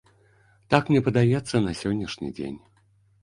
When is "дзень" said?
2.39-2.57